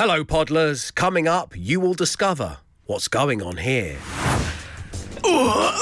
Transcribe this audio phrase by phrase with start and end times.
[0.00, 0.94] Hello, Podlers.
[0.94, 3.98] Coming up, you will discover what's going on here.
[5.24, 5.74] Oh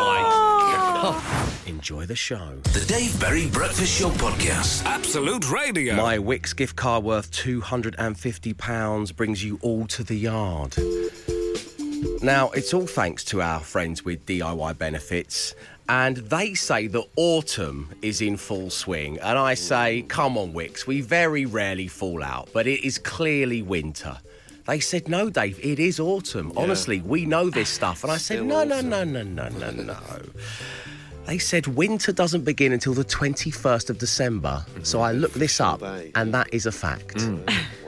[0.00, 0.20] my
[1.00, 1.68] god.
[1.68, 2.58] Enjoy the show.
[2.72, 4.84] The Dave Berry Breakfast Show Podcast.
[4.84, 5.94] Absolute Radio.
[5.94, 10.74] My Wickes gift card worth £250 brings you all to the yard.
[12.20, 15.54] Now, it's all thanks to our friends with DIY benefits,
[15.88, 19.18] and they say that autumn is in full swing.
[19.20, 23.62] And I say, come on, Wickes, we very rarely fall out, but it is clearly
[23.62, 24.16] winter.
[24.66, 26.52] They said, no, Dave, it is autumn.
[26.56, 28.02] Honestly, we know this stuff.
[28.02, 28.88] And I said, Still no, no, autumn.
[28.88, 29.96] no, no, no, no, no.
[31.26, 34.64] They said winter doesn't begin until the 21st of December.
[34.82, 37.26] So I looked this up, and that is a fact.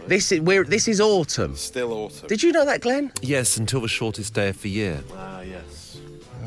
[0.06, 1.56] This is we're, this is autumn.
[1.56, 2.28] Still autumn.
[2.28, 3.10] Did you know that, Glenn?
[3.22, 5.02] Yes, until the shortest day of the year.
[5.12, 5.55] Ah, yes.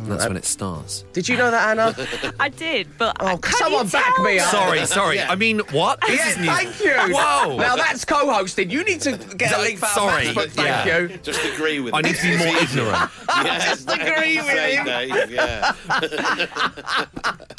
[0.08, 1.03] That's when it starts.
[1.13, 1.95] Did you know that, Anna?
[2.40, 4.26] I did, but Oh, can someone you back tell?
[4.26, 4.49] me up.
[4.52, 5.21] Sorry, sorry.
[5.21, 5.99] I mean, what?
[6.02, 6.48] This Yeah, is news.
[6.48, 7.13] thank you.
[7.16, 7.57] Whoa.
[7.57, 8.70] Now that's co-hosting.
[8.70, 10.98] You need to get a That- link for our sorry, Facebook, Thank yeah.
[10.99, 11.18] you.
[11.24, 11.99] Just agree with me.
[11.99, 13.12] I need to be more ignorant.
[13.43, 14.85] Yes, Just agree with say, him.
[14.85, 15.71] Dave, yeah.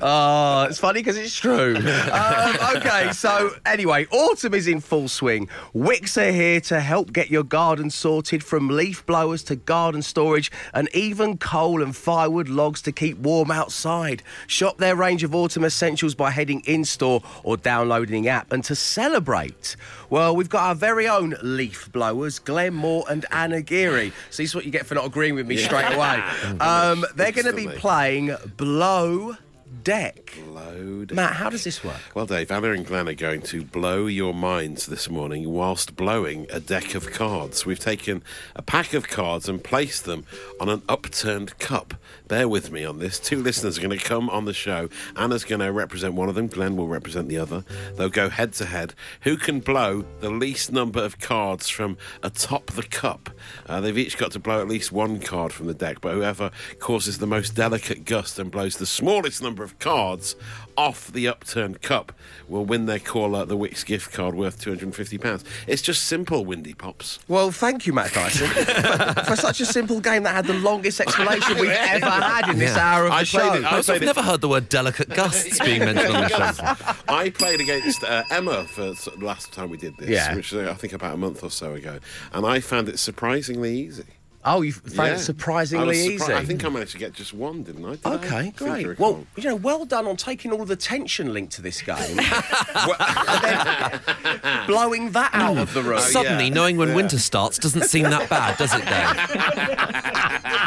[0.00, 1.76] Oh, it's funny because it's true.
[2.12, 5.48] um, okay, so anyway, autumn is in full swing.
[5.74, 10.50] Wickes are here to help get your garden sorted from leaf blowers to garden storage
[10.74, 14.22] and even coal and firewood logs to keep warm outside.
[14.46, 18.52] Shop their range of autumn essentials by heading in store or downloading the app.
[18.52, 19.76] And to celebrate,
[20.10, 24.12] well, we've got our very own leaf blowers, Glenn Moore and Anna Geary.
[24.30, 26.22] So this is what you get for not agreeing with me straight away.
[26.60, 29.36] Um, they're going to be playing Blow
[29.82, 30.32] Deck.
[31.14, 32.00] Matt, how does this work?
[32.14, 36.46] Well, Dave, Anna and Glenn are going to blow your minds this morning whilst blowing
[36.50, 37.66] a deck of cards.
[37.66, 38.22] We've taken
[38.54, 40.24] a pack of cards and placed them
[40.60, 41.94] on an upturned cup.
[42.28, 43.20] Bear with me on this.
[43.20, 44.88] Two listeners are going to come on the show.
[45.16, 47.64] Anna's going to represent one of them, Glenn will represent the other.
[47.96, 48.94] They'll go head to head.
[49.22, 53.30] Who can blow the least number of cards from atop the cup?
[53.66, 56.50] Uh, they've each got to blow at least one card from the deck, but whoever
[56.78, 60.36] causes the most delicate gust and blows the smallest number of cards
[60.76, 62.12] off the upturned cup
[62.48, 65.42] will win their caller the Wickes gift card worth £250.
[65.66, 67.18] It's just simple, Windy Pops.
[67.28, 71.00] Well, thank you, Matt Dyson, for, for such a simple game that had the longest
[71.00, 72.94] explanation we've ever had in this Yeah.
[72.94, 73.38] hour of I the show.
[73.50, 76.14] played it- I Also, I've played it- never heard the word delicate gusts being mentioned
[76.14, 76.94] on the show.
[77.08, 80.34] I played against uh, Emma for the last time we did this, Yeah.
[80.34, 82.00] which was, uh, I think about a month or so ago,
[82.32, 84.04] and I found it surprisingly easy.
[84.48, 85.14] Oh, you found Yeah.
[85.16, 86.32] it surprisingly I easy.
[86.32, 87.90] I think I managed to get just one, didn't I?
[87.96, 88.10] Did I?
[88.10, 88.86] I Okay, think I great.
[88.86, 89.12] recall.
[89.14, 91.96] Well, you know, well done on taking all the tension linked to this game,
[94.66, 95.98] blowing that out of the room.
[96.00, 96.54] Suddenly, yeah.
[96.54, 96.94] knowing when Yeah.
[96.94, 100.56] winter starts doesn't seem that bad, does it, Dave?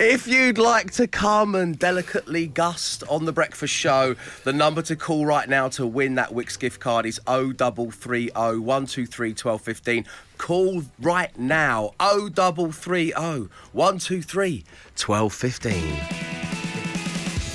[0.00, 4.14] If you'd like to come and delicately gust on the breakfast show,
[4.44, 9.28] the number to call right now to win that Wickes gift card is 0330 123
[9.30, 10.04] 1215.
[10.38, 13.12] Call right now 0330
[13.72, 14.64] 123
[14.96, 15.72] 1215.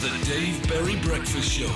[0.02, 1.72] The Dave Berry Breakfast Show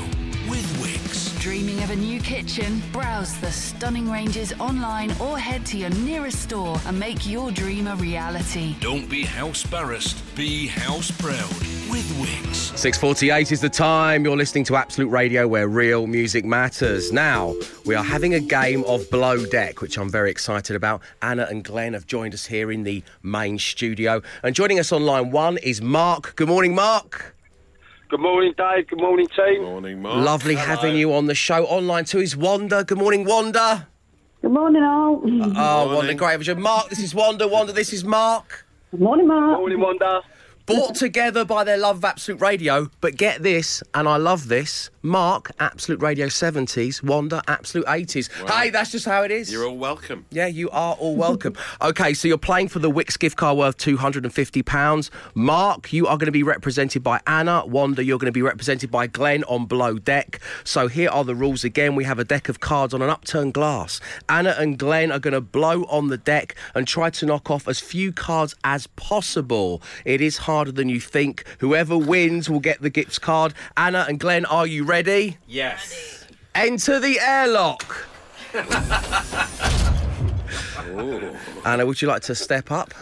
[0.49, 1.22] with Wickes.
[1.43, 2.81] Dreaming of a new kitchen?
[2.93, 7.87] Browse the stunning ranges online or head to your nearest store and make your dream
[7.87, 8.77] a reality.
[8.79, 11.49] Don't be house barrassed, be house proud
[11.91, 12.71] with Wickes.
[12.71, 14.23] 6.48 is the time.
[14.23, 17.11] You're listening to Absolute Radio where real music matters.
[17.11, 17.53] Now,
[17.85, 21.01] we are having a game of Blow Deck, which I'm very excited about.
[21.21, 24.21] Anna and Glenn have joined us here in the main studio.
[24.43, 26.37] And joining us on line one is Mark.
[26.37, 27.35] Good morning, Mark.
[28.13, 28.87] Good morning, Dave.
[28.89, 29.61] Good morning, team.
[29.61, 30.23] Good Morning, Mark.
[30.23, 31.65] Lovely having you on the show.
[31.65, 32.83] On line two is Wanda.
[32.83, 33.87] Good morning, Wanda.
[34.43, 35.19] Good morning, all.
[35.25, 36.17] Oh, Wanda, great.
[36.19, 36.53] having you.
[36.53, 37.47] Mark, this is Wanda.
[37.47, 38.67] Wanda, this is Mark.
[38.91, 39.57] Good morning, Mark.
[39.57, 40.21] Morning, Wanda.
[40.67, 42.91] Brought together by their love of Absolute Radio.
[43.01, 48.49] But get this, and I love this Mark, Absolute Radio 70s, Wanda, Absolute 80s.
[48.49, 49.51] Hey, that's just how it is.
[49.51, 50.25] You're all welcome.
[50.31, 51.57] Yeah, you are all welcome.
[51.81, 55.09] okay, so you're playing for the Wickes gift card worth £250.
[55.35, 57.65] Mark, you are going to be represented by Anna.
[57.65, 60.39] Wanda, you're going to be represented by Glenn on Blow Deck.
[60.63, 61.95] So here are the rules again.
[61.95, 63.99] We have a deck of cards on an upturned glass.
[64.29, 67.67] Anna and Glenn are going to blow on the deck and try to knock off
[67.67, 69.81] as few cards as possible.
[70.05, 71.43] It is harder than you think.
[71.59, 73.53] Whoever wins will get the gift card.
[73.75, 74.92] Anna and Glenn, are you ready?
[75.47, 76.25] Yes.
[76.53, 78.07] Enter the airlock.
[81.65, 82.93] Anna, would you like to step up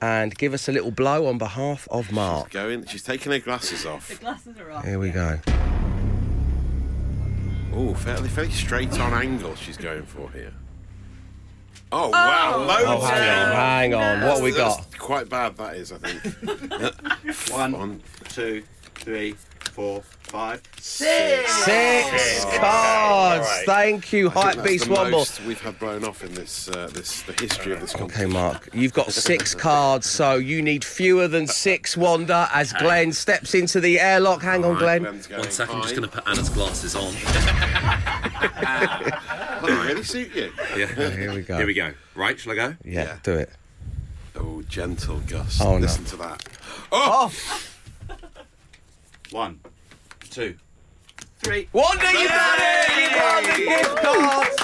[0.00, 2.50] and give us a little blow on behalf of Mark?
[2.50, 2.86] Going.
[2.86, 4.08] She's taking her glasses off.
[4.08, 4.84] The glasses are off.
[4.84, 5.38] Here we go.
[7.72, 10.52] Oh, fairly, fairly straight on angle she's going for here.
[11.92, 12.10] Oh, oh.
[12.10, 12.58] wow.
[12.58, 14.20] Loads Oh, hang on, hang on.
[14.22, 14.98] What have we That's got?
[14.98, 17.50] Quite bad, that is, I think.
[17.50, 18.02] One, One.
[18.28, 18.62] two,
[18.96, 19.34] three,
[19.80, 21.50] four, five, six.
[21.64, 22.58] Six Oh, cards.
[22.58, 23.66] okay, all right.
[23.66, 25.46] Thank you, I Hype Beast the Womble.
[25.46, 28.26] we've had blown off in this, uh, this the history of this Okay.
[28.26, 33.54] Mark, you've got six cards, so you need fewer than six, Wanda, as Glenn steps
[33.54, 34.42] into the airlock.
[34.42, 35.02] Hang on, Right, Glenn.
[35.02, 37.14] Glenn's going One second, I'm just going to put Anna's glasses on.
[39.62, 40.50] Well, they really suit you.
[40.74, 40.86] Yeah.
[40.86, 41.58] Here we go.
[41.58, 41.92] Here we go.
[42.14, 42.76] Right, shall I go?
[42.82, 43.18] Yeah, Yeah.
[43.22, 43.50] do it.
[44.34, 45.60] Oh, gentle Gus.
[45.60, 45.80] Oh, no.
[45.80, 46.42] Listen to that.
[46.90, 47.30] Oh,
[49.30, 49.60] One.
[50.30, 50.54] Two.
[51.72, 52.88] Wanda, you got it!
[52.96, 54.56] You won the gift cards!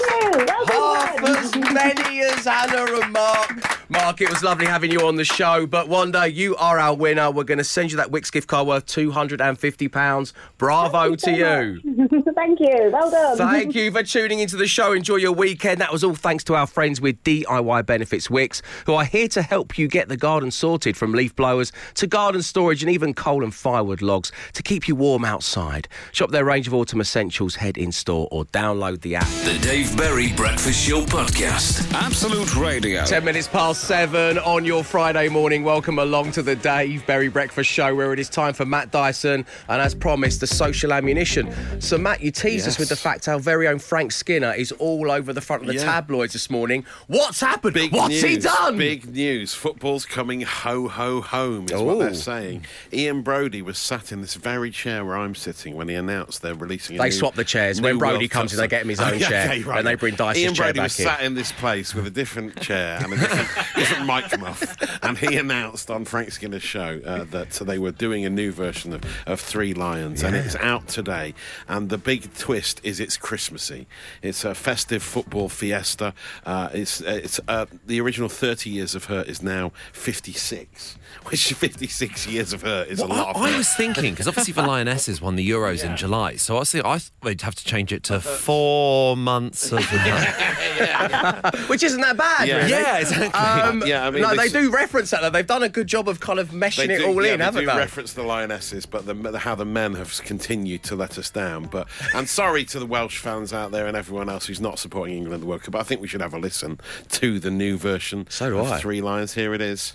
[0.70, 3.85] Half as many as Anna and Mark.
[3.88, 7.30] Mark, it was lovely having you on the show, but Wanda, you are our winner.
[7.30, 10.32] We're going to send you that Wickes gift card worth £250.
[10.58, 11.80] Bravo to you.
[12.34, 12.90] Thank you.
[12.92, 13.36] Well done.
[13.36, 14.92] Thank you for tuning into the show.
[14.92, 15.80] Enjoy your weekend.
[15.80, 19.42] That was all thanks to our friends with DIY Benefits Wickes, who are here to
[19.42, 23.44] help you get the garden sorted from leaf blowers to garden storage and even coal
[23.44, 25.86] and firewood logs to keep you warm outside.
[26.10, 29.28] Shop their range of autumn essentials, head in store, or download the app.
[29.44, 31.92] The Dave Berry Breakfast Show Podcast.
[31.92, 33.04] Absolute Radio.
[33.04, 35.62] 10 minutes past seven on your Friday morning.
[35.62, 39.44] Welcome along to the Dave Berry Breakfast Show, where it is time for Matt Dyson
[39.68, 41.52] and, as promised, the social ammunition.
[41.80, 45.10] So, Matt, you teased us with the fact our very own Frank Skinner is all
[45.10, 45.84] over the front of the Yeah.
[45.84, 46.84] tabloids this morning.
[47.06, 47.74] What's happened?
[47.74, 48.78] Big What's news, he done?
[48.78, 49.52] Big news.
[49.54, 52.12] Football's coming ho ho home, is what they're oh.
[52.14, 52.64] saying.
[52.92, 56.54] Ian Broudie was sat in this very chair where I'm sitting when he announced they're
[56.54, 56.96] releasing.
[56.96, 57.80] A They new, swap the chairs.
[57.80, 60.54] When Broudie comes in, they get him his own chair, and they bring Dyson's Ian
[60.54, 61.04] chair Broudie back was in.
[61.06, 65.18] sat in this place with a different chair and a different, different mic muff, and
[65.18, 69.02] he announced on Frank Skinner's show uh, that they were doing a new version of,
[69.26, 71.34] of Three Lions, and it's out today.
[71.68, 73.86] And the big twist is it's Christmassy.
[74.22, 76.14] It's a festive football fiesta.
[76.44, 80.96] Uh, it's it's uh, the original 30 years of hurt is now 56,
[81.26, 83.36] which 56 years of hurt is a Well, lot.
[83.36, 86.56] Of I, I was thinking because obviously the Lionesses won the Euros in July, so
[86.56, 89.84] I was thinking I thought they'd have to change it to four months of.
[91.68, 92.56] Which isn't that bad, Yeah.
[92.58, 92.70] really.
[92.70, 93.26] yeah, exactly.
[93.28, 95.20] Um, Um, yeah, I mean, no, this- they do reference that.
[95.22, 95.30] though.
[95.30, 97.44] They've done a good job of kind of meshing They it all yeah, in, they
[97.44, 97.76] haven't do they?
[97.76, 101.64] reference the lionesses, but the, how the men have continued to let us down.
[101.64, 105.16] But and sorry to the Welsh fans out there and everyone else who's not supporting
[105.16, 105.72] England the World Cup.
[105.72, 106.78] But I think we should have a listen
[107.10, 108.26] to the new version.
[108.30, 108.78] So do of I.
[108.78, 109.34] Three Lions.
[109.34, 109.94] Here it is.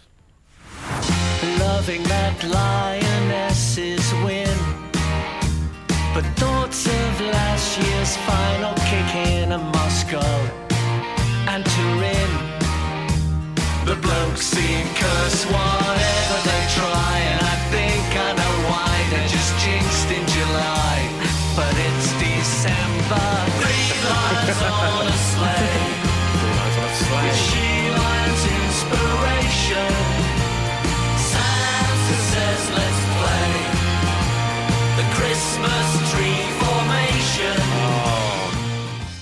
[1.60, 4.48] Loving that lionesses win.
[6.14, 10.61] But thoughts of last year's final kick in Moscow
[15.30, 15.81] seem curse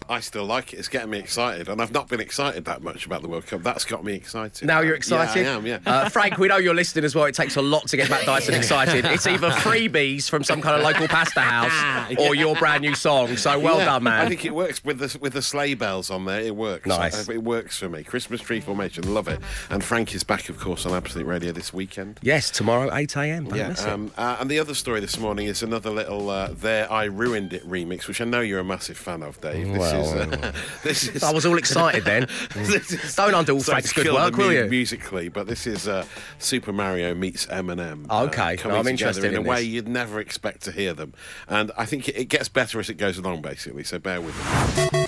[0.09, 0.77] I still like it.
[0.79, 3.61] It's getting me excited, and I've not been excited that much about the World Cup.
[3.63, 4.67] That's got me excited.
[4.67, 5.41] Now you're excited.
[5.45, 5.65] Yeah, I am.
[5.65, 5.79] Yeah.
[5.85, 7.25] Uh, Frank, we know you're listening as well.
[7.25, 9.05] It takes a lot to get Matt Dyson excited.
[9.05, 13.37] It's either freebies from some kind of local pasta house or your brand new song.
[13.37, 14.25] So well Yeah, done, man.
[14.25, 16.41] I think it works with the with the sleigh bells on there.
[16.41, 16.85] It works.
[16.87, 17.29] Nice.
[17.29, 18.03] Uh, It works for me.
[18.03, 19.39] Christmas tree formation, love it.
[19.69, 22.19] And Frank is back, of course, on Absolute Radio this weekend.
[22.21, 23.45] yes, tomorrow 8 a.m.
[23.55, 23.89] Yeah, miss it.
[23.89, 27.53] um, uh, and the other story this morning is another little uh, "There I Ruined
[27.53, 29.67] It" remix, which I know you're a massive fan of, Dave.
[29.67, 30.11] This Well, is
[30.43, 30.53] uh,
[30.83, 31.23] this is.
[31.23, 32.23] I was all excited then.
[32.55, 34.65] is- Don't undo all sorry Frank's good work, will you?
[34.65, 36.05] Musically, but this is uh,
[36.37, 38.05] Super Mario meets Eminem.
[38.09, 38.57] Oh, okay.
[38.57, 41.13] coming No, I'm interested in, in a way you'd never expect to hear them,
[41.47, 43.83] and I think it, it gets better as it goes along, basically.
[43.83, 45.05] So bear with me.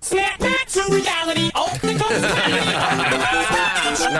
[0.00, 1.50] Snap back to reality.
[1.54, 1.98] Open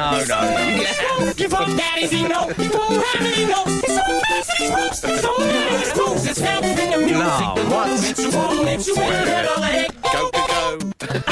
[0.08, 1.32] No, no, no.
[1.34, 2.48] Give up daddies, you know.
[2.48, 3.62] You won't have any no.
[3.66, 6.26] It's so fast, it's roast, it's so many schools.
[6.26, 7.16] It's happening in the music.
[7.18, 7.88] No, the what?
[7.88, 9.00] moment you won't let you in.
[9.00, 10.78] Never let Go, go, go!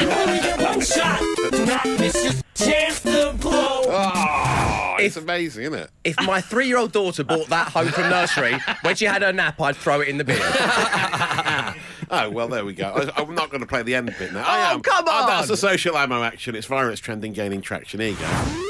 [0.01, 1.19] You only get one shot.
[1.51, 3.81] Do not miss your chance to blow.
[3.87, 5.89] Oh, it's amazing, isn't it?
[6.03, 9.75] If my three-year-old daughter brought that home from nursery when she had her nap, I'd
[9.75, 10.37] throw it in the bin.
[12.09, 12.87] Oh well, there we go.
[12.95, 14.43] I, I'm not going to play the end bit now.
[14.47, 14.81] I Oh, am.
[14.81, 15.47] come Oh, that's on.
[15.49, 16.55] the social ammo action.
[16.55, 17.99] It's virus trending, gaining traction.
[17.99, 18.63] Here you go.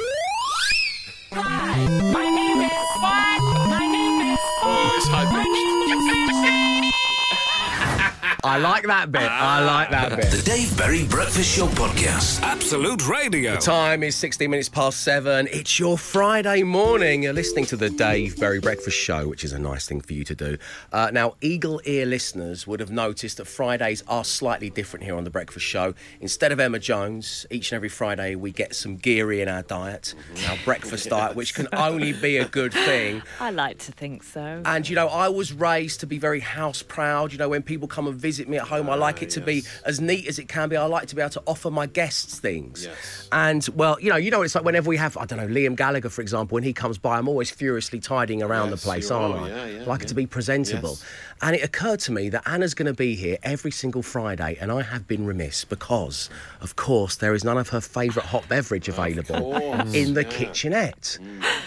[8.48, 9.24] I like that bit.
[9.24, 10.32] I like that bit.
[10.32, 12.42] The Dave Berry Breakfast Show Podcast.
[12.42, 13.56] Absolute Radio.
[13.56, 15.50] The time is 16 minutes past seven.
[15.52, 17.24] It's your Friday morning.
[17.24, 20.24] You're listening to the Dave Berry Breakfast Show, which is a nice thing for you
[20.24, 20.58] to do.
[20.94, 25.26] Uh, now, eagle ear listeners would have noticed that Fridays are slightly different here on
[25.26, 25.94] the Breakfast Show.
[26.22, 30.16] Instead of Emma Jones, each and every Friday we get some geary in our diet,
[30.50, 33.22] our breakfast diet, which can only be a good thing.
[33.42, 34.62] I like to think so.
[34.64, 37.34] And you know, I was raised to be very house proud.
[37.34, 39.64] You know, when people come and visit me at home, I like it to be
[39.86, 40.78] as neat as it can be.
[40.78, 42.86] I like to be able to offer my guests things.
[42.86, 43.28] Yes.
[43.32, 45.76] And well, you know, you know, it's like whenever we have, I don't know, Liam
[45.76, 49.12] Gallagher, for example, when he comes by, I'm always furiously tidying around Yes, the place,
[49.12, 49.46] aren't are.
[49.46, 49.48] I?
[49.48, 50.98] Yeah, yeah, I like it to be presentable.
[51.42, 54.72] And it occurred to me that Anna's going to be here every single Friday, and
[54.72, 56.30] I have been remiss because,
[56.62, 59.56] of course, there is none of her favourite hot beverage available
[59.94, 60.30] in the yeah.
[60.30, 61.20] kitchenette.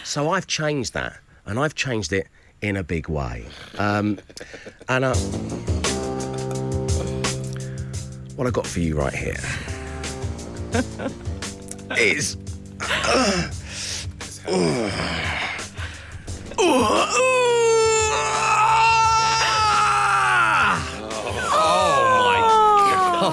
[0.05, 2.27] So I've changed that, and I've changed it
[2.63, 3.47] in a big way.
[3.79, 4.19] Um,
[4.89, 5.15] Anna,
[8.41, 9.37] what I got for you right here
[11.99, 12.39] is.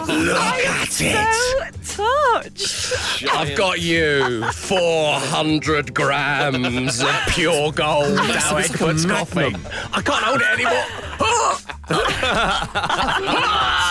[0.09, 1.71] Look at it!
[1.87, 3.31] So touched.
[3.31, 9.55] I've got you 400 grams of pure gold Douwe Egbert's coffee.
[9.93, 10.83] I can't hold it anymore.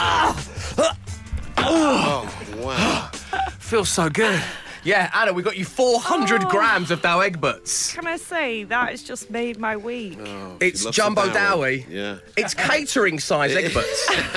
[1.69, 3.11] Oh, wow.
[3.59, 4.41] Feels so good.
[4.85, 6.49] Yeah, Anna, we got you 400 Oh.
[6.49, 7.93] grams of Douwe Egbert's.
[7.93, 10.17] Can I say that has just made my week?
[10.25, 11.85] Oh, It's jumbo the dowie.
[11.91, 12.19] Yeah.
[12.37, 14.07] It's catering size Egbert's.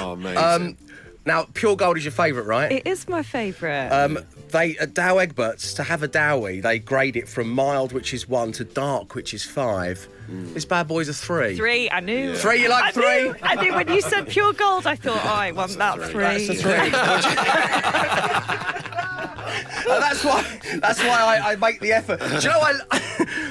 [0.00, 0.36] Oh, amazing.
[0.38, 0.76] Um,
[1.24, 2.70] now, pure gold is your favourite, right?
[2.72, 3.88] It is my favourite.
[3.88, 4.18] Um,
[4.50, 8.28] they at Douwe Egberts to have a Dowie, they grade it from mild, which is
[8.28, 10.06] one, to dark, which is five.
[10.28, 11.56] This bad boy's a three.
[11.56, 12.36] three, I knew.
[12.36, 13.24] Three, you like I three?
[13.24, 16.22] Knew, I knew when you said pure gold, I thought, oh, I want that three.
[16.22, 16.90] That's a three.
[19.88, 20.60] Uh, that's why.
[20.80, 22.20] That's why I, I make the effort.
[22.20, 22.60] Do you know?
[22.60, 23.08] I,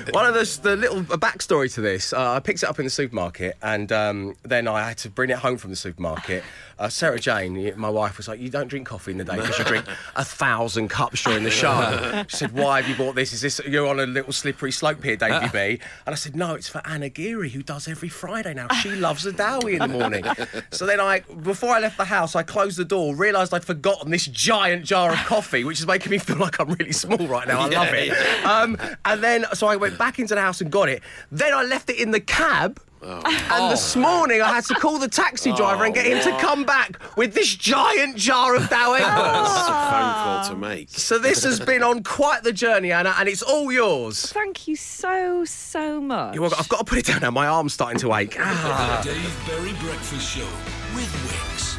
[0.11, 2.13] one of the the little a backstory to this.
[2.13, 5.29] Uh, I picked it up in the supermarket, and um, then I had to bring
[5.29, 6.43] it home from the supermarket.
[6.79, 9.57] Uh, Sarah Jane, my wife, was like, "You don't drink coffee in the day because
[9.57, 13.33] you drink a thousand cups during the show." She said, "Why have you bought this?
[13.33, 16.53] Is this you're on a little slippery slope here, Davey B?" And I said, "No,
[16.53, 18.67] it's for Anna Geary, who does every Friday now.
[18.81, 20.23] She loves a Dowie in the morning."
[20.71, 24.11] So then I, before I left the house, I closed the door, realised I'd forgotten
[24.11, 27.47] this giant jar of coffee, which is making me feel like I'm really small right
[27.47, 27.61] now.
[27.61, 28.11] I love it.
[28.45, 31.01] Um, and then, so I went back into the house and got it.
[31.31, 32.79] Then I left it in the cab.
[33.01, 36.63] And this morning I had to call the taxi driver and get him to come
[36.63, 39.03] back with this giant jar of Douwe Egberts.
[39.43, 40.89] That's a phone call to make.
[40.89, 44.31] So this has been on quite the journey, Anna, and it's all yours.
[44.31, 46.33] Thank you so, so much.
[46.33, 46.59] You're welcome.
[46.59, 47.31] I've got to put it down now.
[47.31, 48.35] My arm's starting to ache.
[48.39, 49.01] Ah.
[49.03, 50.47] The Dave Berry Breakfast Show
[50.95, 51.26] with Wickes.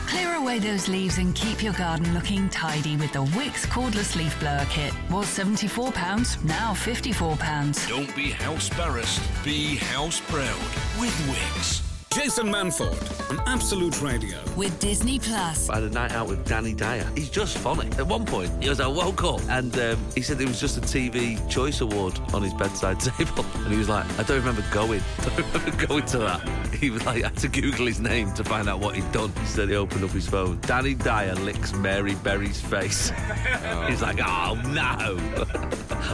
[0.08, 4.40] Clear away those leaves and keep your garden looking tidy with the Wickes cordless leaf
[4.40, 4.94] blower kit.
[5.10, 7.88] Was £74, now £54.
[7.88, 10.62] Don't be house embarrassed, be house proud
[10.98, 11.88] with Wickes.
[12.10, 12.96] Jason Manford
[13.30, 14.38] on Absolute Radio.
[14.56, 15.68] With Disney Plus.
[15.68, 17.06] I had a night out with Danny Dyer.
[17.14, 17.88] He's just funny.
[17.98, 20.78] At one point, he was like, woke up, and um, he said it was just
[20.78, 23.44] a TV Choice Award on his bedside table.
[23.56, 25.00] And he was like, I don't remember going.
[25.18, 26.48] I don't remember going to that.
[26.74, 29.32] He was like, I had to Google his name to find out what he'd done.
[29.40, 30.58] He said he opened up his phone.
[30.62, 33.10] Danny Dyer licks Mary Berry's face.
[33.88, 35.18] He's like, oh no.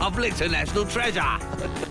[0.01, 1.21] I've licked a national treasure.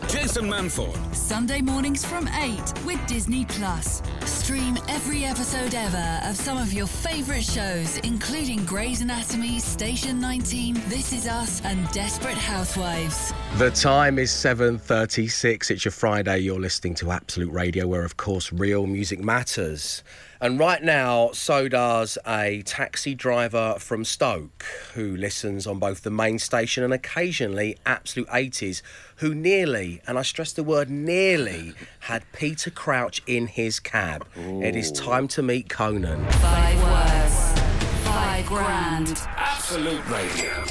[0.07, 0.97] Jason Manford.
[1.15, 3.92] Sunday mornings from 8 with Disney Plus.
[4.25, 10.75] Stream every episode ever of some of your favourite shows, including Grey's Anatomy, Station 19,
[10.87, 13.33] This Is Us, and Desperate Housewives.
[13.57, 15.71] The time is 7.36.
[15.71, 16.39] It's your Friday.
[16.39, 20.03] You're listening to Absolute Radio, where, of course, real music matters.
[20.43, 26.09] And right now, so does a taxi driver from Stoke who listens on both the
[26.09, 28.81] main station and occasionally Absolute 80s,
[29.15, 34.27] who nearly, and I stress the word nearly, had Peter Crouch in his cab.
[34.35, 36.29] It is time to meet Conan.
[36.31, 37.61] Five words,
[38.03, 39.25] five grand.
[39.37, 40.65] Absolute Radio.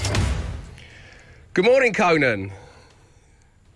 [1.54, 2.52] Good morning, Conan.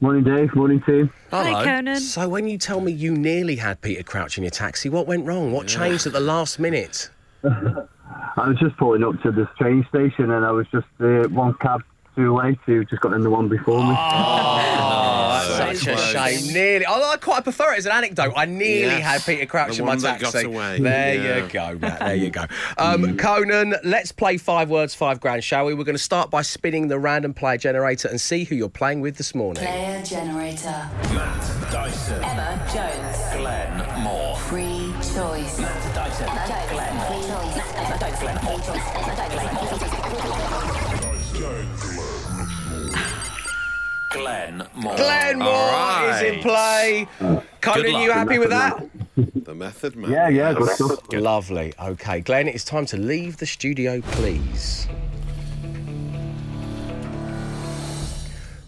[0.01, 0.55] Morning, Dave.
[0.55, 1.11] Morning, team.
[1.31, 1.97] Hi, Conan.
[2.01, 5.25] So, when you tell me you nearly had Peter Crouch in your taxi, what went
[5.25, 5.53] wrong?
[5.53, 7.09] What changed at the last minute?
[7.45, 11.55] I was just pulling up to this train station and I was just uh, one
[11.63, 11.83] cab
[12.15, 13.95] too late to just got in the one before me.
[13.99, 15.13] Oh,
[15.49, 15.99] that's such a
[16.39, 16.53] shame.
[16.53, 16.87] Nearly.
[16.87, 18.33] Although I quite prefer it as an anecdote.
[18.37, 19.03] I nearly Yes.
[19.05, 20.43] had Peter Crouch The in my one that taxi.
[20.43, 20.81] got away.
[20.81, 21.37] There Yeah.
[21.45, 22.01] you go, Matt.
[22.01, 22.45] There you go.
[22.79, 25.75] Um, Conan, let's play five words, five grand, shall we?
[25.75, 29.01] We're going to start by spinning the random player generator and see who you're playing
[29.01, 29.65] with this morning.
[29.65, 30.89] Player generator.
[31.15, 32.23] Matt Dyson.
[32.23, 33.41] Emma Jones.
[33.41, 34.37] Glenn Moore.
[34.37, 35.57] Free choice.
[35.57, 37.17] Glenn Moore.
[38.19, 38.35] Glenn
[39.55, 39.67] Moore
[45.43, 47.07] All is in play.
[47.61, 48.03] Conan, luck.
[48.03, 48.89] you happy with that?
[49.17, 50.11] The method man.
[50.11, 51.13] Yeah, yeah, good stuff.
[51.13, 51.73] Lovely.
[51.81, 54.89] Okay, Glenn, it's time to leave the studio, please.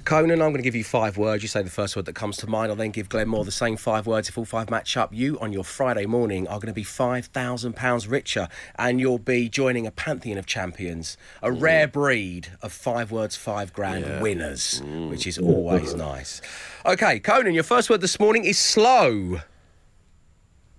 [0.08, 1.42] Conan, I'm going to give you five words.
[1.42, 2.70] You say the first word that comes to mind.
[2.70, 4.30] I'll then give Glenn Moore the same five words.
[4.30, 8.10] If all five match up, you on your Friday morning are going to be £5,000
[8.10, 11.60] richer and you'll be joining a pantheon of champions, a mm.
[11.60, 15.10] rare breed of five words, five grand winners, mm.
[15.10, 16.40] which is always nice.
[16.86, 19.42] Okay, Conan, your first word this morning is slow.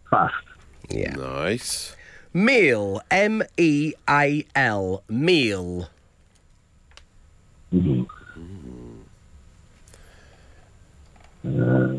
[0.09, 0.33] Fast.
[0.89, 1.13] Yeah.
[1.13, 1.95] Nice.
[2.33, 5.87] Meal, M E A L, meal.
[7.71, 8.05] Mm-hmm.
[11.45, 11.97] Uh,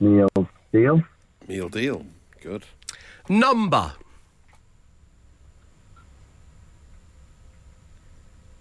[0.00, 0.28] Neil
[0.72, 1.02] Deal.
[1.46, 2.04] Meal deal.
[2.42, 2.64] Good.
[3.28, 3.92] Number,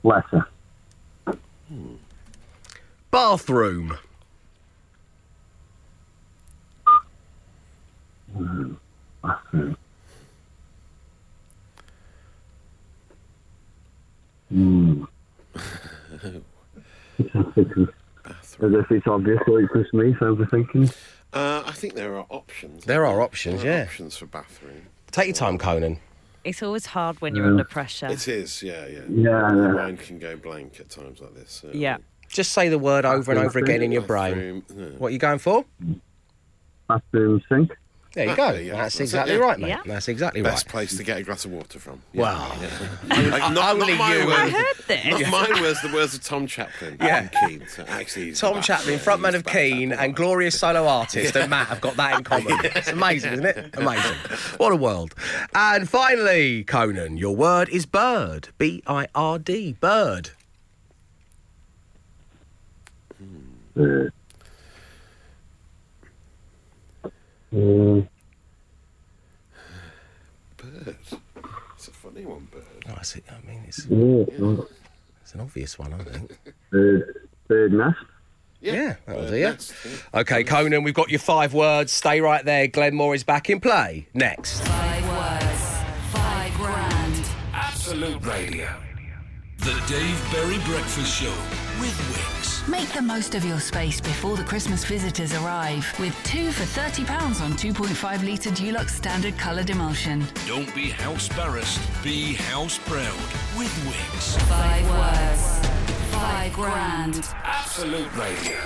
[0.03, 0.47] Letter.
[3.11, 3.97] bathroom,
[9.21, 9.77] Bathroom.
[14.49, 15.03] Hmm.
[18.59, 20.95] As if it's obvious, so it's just me overthinking.
[21.33, 22.85] Uh, I think there are options.
[22.85, 23.83] There are options, There are yeah.
[23.83, 24.83] Options for bathroom.
[25.11, 25.99] Take your time, Conan.
[26.43, 27.51] It's always hard when you're Yeah.
[27.51, 28.07] under pressure.
[28.07, 28.99] It is, yeah, yeah.
[29.09, 29.71] Yeah, The yeah.
[29.73, 31.51] mind can go blank at times like this.
[31.51, 31.97] so- Yeah.
[32.29, 34.33] Just say the word over and over again in your brain.
[34.33, 34.97] Bathroom, yeah.
[34.97, 35.65] What are you going for?
[36.87, 37.71] Bathroom sink.
[38.17, 38.51] There you Ah, go.
[38.53, 38.71] there you.
[38.71, 39.39] That's That's it, exactly yeah.
[39.39, 39.67] right, mate.
[39.69, 39.81] Yeah.
[39.85, 40.55] That's exactly Best right.
[40.55, 42.01] Best place to get a glass of water from.
[42.13, 42.51] Wow.
[43.07, 44.25] Like, not, Only not mine you.
[44.25, 45.05] were- I heard this.
[45.05, 46.97] Not mine was the words of Tom Chaplin.
[46.99, 47.27] Yeah.
[47.27, 47.67] from Keane.
[47.67, 51.49] So actually, he's Tom back Chaplin, frontman of back Keane, and glorious solo artist, and
[51.49, 52.59] Matt have got that in common.
[52.75, 53.75] It's amazing, isn't it?
[53.77, 54.15] Amazing.
[54.57, 55.13] What a world.
[55.53, 58.49] And finally, Conan, your word is bird.
[58.57, 59.73] B I R D.
[59.79, 60.31] Bird.
[63.79, 64.09] Uh,
[67.53, 68.01] uh,
[70.57, 70.95] Bird.
[71.75, 72.63] It's a funny one, bird.
[72.89, 73.21] Oh, I see.
[73.29, 74.55] I mean, it's, yeah.
[75.21, 76.37] it's an obvious one, I think.
[76.71, 77.97] Bird, bird nest.
[78.59, 79.43] Yeah, that'll bird do you.
[79.45, 79.73] nest.
[80.13, 81.91] Okay, Conan, we've got your five words.
[81.91, 82.67] Stay right there.
[82.67, 84.07] Glenn Moore is back in play.
[84.15, 84.61] Next.
[84.61, 85.75] Five words,
[86.11, 87.29] five grand.
[87.53, 88.67] Absolute Radio.
[89.59, 91.33] The Dave Berry Breakfast Show
[91.79, 92.56] with Wickes.
[92.69, 97.41] Make the most of your space before the Christmas visitors arrive with two for £30
[97.41, 100.27] on 2.5 litre Dulux standard coloured emulsion.
[100.45, 103.15] Don't be house embarrassed, be house proud
[103.57, 104.37] with Wickes.
[104.49, 107.29] Five words, five grand.
[107.45, 108.57] Absolute Radio.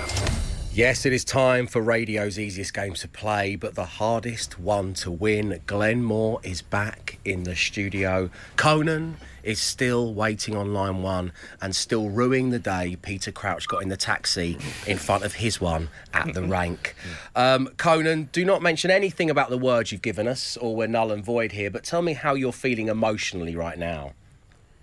[0.73, 5.11] Yes, it is time for radio's easiest game to play, but the hardest one to
[5.11, 5.61] win.
[5.67, 8.31] Glenn Moore is back in the studio.
[8.55, 13.81] Conan is still waiting on line one and still ruining the day Peter Crouch got
[13.81, 16.95] in the taxi in front of his one at the rank.
[17.35, 21.11] Um, Conan, do not mention anything about the words you've given us, or we're null
[21.11, 24.13] and void here, but tell me how you're feeling emotionally right now.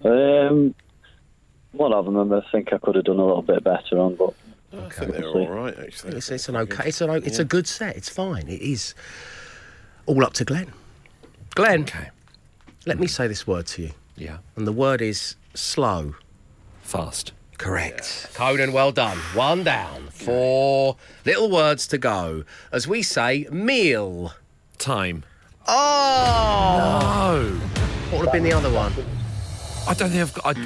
[0.04, 0.74] Um,
[1.72, 4.34] one of them I think I could have done a little bit better on, but
[4.72, 6.16] I think they're all right, actually.
[6.16, 6.88] It's, it's an okay.
[6.88, 7.10] It's an.
[7.10, 7.96] o- It's a good set.
[7.96, 8.48] It's fine.
[8.48, 8.94] It is
[10.06, 10.72] all up to Glenn.
[11.54, 12.08] Glenn, Okay.
[12.86, 14.38] let me say this word to you, Yeah.
[14.56, 16.14] and the word is slow.
[16.82, 17.32] Fast.
[17.58, 18.30] Correct.
[18.34, 19.18] Conan, well done.
[19.34, 20.08] One down.
[20.10, 22.44] Four little words to go.
[22.72, 24.32] As we say, meal.
[24.78, 25.24] Time.
[25.66, 26.78] Oh.
[26.78, 27.54] No.
[28.10, 28.92] What would have been the other one?
[29.88, 30.56] I don't think I've got.
[30.56, 30.60] I,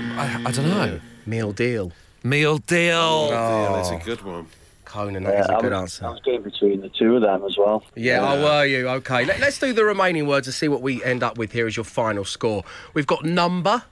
[0.45, 1.01] I, I don't know.
[1.27, 1.93] Meal deal.
[2.23, 2.95] Meal deal.
[2.97, 4.47] Oh, Yeah, that's a good one.
[4.93, 6.07] Conan, that is a I good was, answer.
[6.07, 7.83] I was going between the two of them as well.
[7.97, 8.89] Yeah, oh, were you?
[8.89, 9.25] Okay.
[9.25, 11.79] Let, us do the remaining words and see what we end up with here as
[11.79, 12.63] your final score.
[12.93, 13.85] We've got number.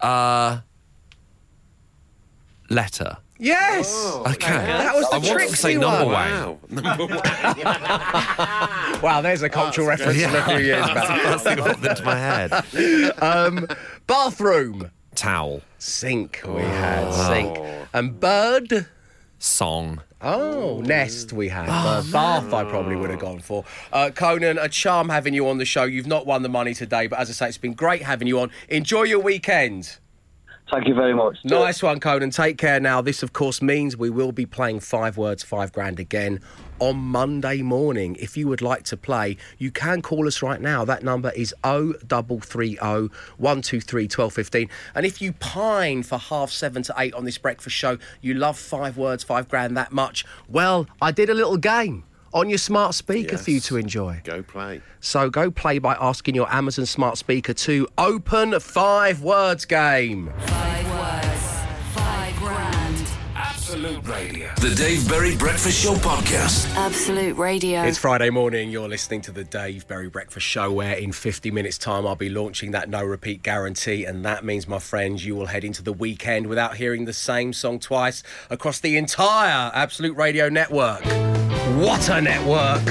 [0.00, 0.60] Uh.
[2.70, 3.18] Letter.
[3.38, 3.94] Yes.
[4.26, 4.52] Okay.
[4.52, 6.14] That was the I wanted to say number one.
[6.14, 6.82] way.
[7.62, 9.00] Wow.
[9.02, 10.94] Wow, there's a cultural that's reference from a few years back.
[10.94, 13.22] That's the first thing that popped into my head.
[13.22, 13.68] Um,
[14.06, 14.90] bathroom.
[15.14, 15.60] Towel.
[15.76, 17.12] Sink, we had.
[17.12, 17.58] Sink.
[17.92, 18.86] And bird.
[19.38, 20.02] Song.
[20.22, 21.66] Oh, nest we had.
[21.66, 23.64] Bird bath, I probably would have gone for.
[23.92, 25.84] Uh, Conan, a charm having you on the show.
[25.84, 28.40] You've not won the money today, but as I say, it's been great having you
[28.40, 28.50] on.
[28.68, 29.98] Enjoy your weekend.
[30.72, 31.36] Thank you very much.
[31.44, 32.30] Nice one, Conan.
[32.30, 33.00] Take care now.
[33.00, 36.40] This, of course, means we will be playing five words, five grand again
[36.78, 38.16] on Monday morning.
[38.18, 40.84] If you would like to play, you can call us right now.
[40.84, 44.68] That number is 0330 123 1215.
[44.94, 48.58] And if you pine for half seven to eight on this breakfast show, you love
[48.58, 52.94] five words, five grand that much, well, I did a little game on your smart
[52.94, 54.20] speaker for you to enjoy.
[54.24, 54.82] Go play.
[55.00, 60.32] So go play by asking your Amazon smart speaker to open five words game.
[60.38, 60.95] Five words, five grand.
[63.86, 64.52] Absolute Radio.
[64.60, 66.66] The Dave Berry Breakfast Show podcast.
[66.74, 67.84] Absolute Radio.
[67.84, 68.68] It's Friday morning.
[68.68, 72.28] You're listening to the Dave Berry Breakfast Show, where in 50 minutes' time I'll be
[72.28, 74.04] launching that no repeat guarantee.
[74.04, 77.52] And that means, my friends, you will head into the weekend without hearing the same
[77.52, 81.04] song twice across the entire Absolute Radio network.
[81.76, 82.84] What a network!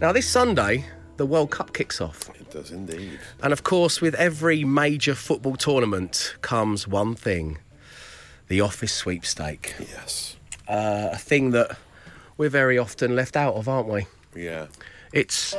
[0.00, 0.86] Now, this Sunday,
[1.18, 2.30] the World Cup kicks off.
[2.30, 3.18] It does indeed.
[3.42, 7.58] And of course, with every major football tournament comes one thing
[8.48, 9.74] the office sweepstake.
[9.78, 10.36] Yes.
[10.68, 11.76] Uh, a thing that
[12.36, 14.06] we're very often left out of, aren't we?
[14.34, 14.66] Yeah.
[15.12, 15.54] It's.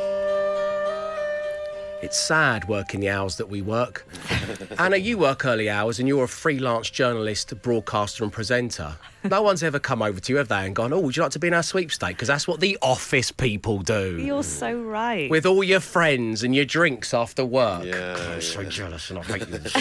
[2.01, 4.05] It's sad working the hours that we work.
[4.77, 8.97] Anna, you work early hours and you're a freelance journalist, broadcaster, and presenter.
[9.23, 11.31] No one's ever come over to you, have they, and gone, Oh, would you like
[11.31, 12.15] to be in our sweepstake?
[12.15, 14.19] Because that's what the office people do.
[14.19, 15.31] You're so right.
[15.31, 17.85] With all your friends and your drinks after work.
[17.85, 19.79] Yeah, I'm so jealous and I hate you so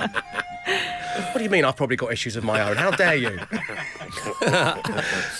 [0.00, 0.10] much.
[1.16, 2.76] what do you mean I've probably got issues of my own?
[2.76, 3.38] How dare you?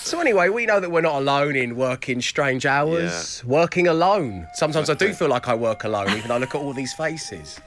[0.01, 4.47] so anyway, we know that we're not alone in working strange hours, working alone.
[4.53, 6.93] Sometimes I do feel like I work alone, even though I look at all these
[6.93, 7.59] faces.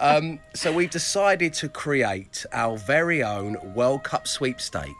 [0.00, 4.90] Um, so we've decided to create our very own World Cup sweepstake.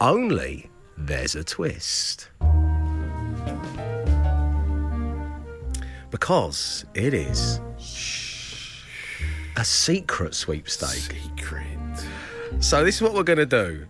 [0.00, 2.28] Only there's a twist.
[6.10, 7.60] Because it is
[9.56, 11.14] a secret sweepstake.
[11.38, 11.79] Secret.
[12.58, 13.86] So this is what we're going to do.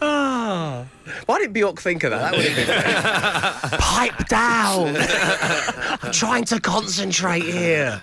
[0.00, 0.86] Ah.
[1.26, 2.32] Why didn't Bjork think of that?
[2.32, 4.96] That would have been pipe down.
[6.02, 8.00] I'm trying to concentrate here.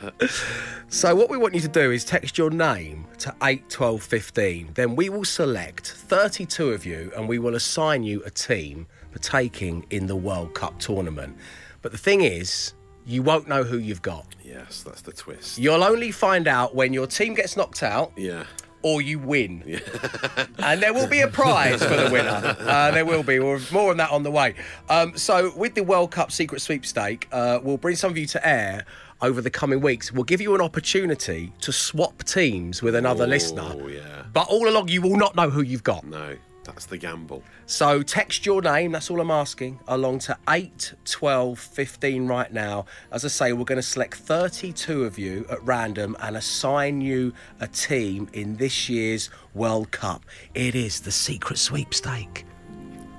[0.87, 4.71] So what we want you to do is text your name to 81215.
[4.73, 9.85] Then we will select 32 of you and we will assign you a team partaking
[9.89, 11.37] in the World Cup tournament.
[11.81, 12.73] But the thing is,
[13.09, 14.25] you won't know who you've got.
[14.43, 15.57] Yes, that's the twist.
[15.57, 18.43] You'll only find out when your team gets knocked out Yeah.
[18.83, 19.63] or you win.
[19.65, 19.79] Yeah.
[20.59, 22.55] and there will be a prize for the winner.
[22.69, 23.39] Uh, there will be.
[23.39, 24.53] We'll, more on that on the way.
[24.89, 28.47] Um, so, with the World Cup secret sweepstake, uh, we'll bring some of you to
[28.47, 28.85] air
[29.21, 30.11] over the coming weeks.
[30.13, 33.63] We'll give you an opportunity to swap teams with another listener.
[33.73, 34.23] Oh, yeah.
[34.33, 36.05] But all along, you will not know who you've got.
[36.05, 36.35] No,
[36.69, 37.41] that's the gamble.
[37.65, 42.85] So text your name, that's all I'm asking, along to 8, 12, 15 right now.
[43.11, 47.33] As I say, we're going to select 32 of you at random and assign you
[47.59, 50.25] a team in this year's World Cup.
[50.53, 52.45] It is the secret sweepstake